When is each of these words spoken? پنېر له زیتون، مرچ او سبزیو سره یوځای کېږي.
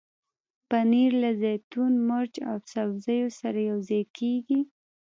پنېر 0.69 1.11
له 1.23 1.31
زیتون، 1.41 1.93
مرچ 2.07 2.33
او 2.49 2.55
سبزیو 2.73 3.27
سره 3.39 3.59
یوځای 3.69 4.03
کېږي. 4.17 4.59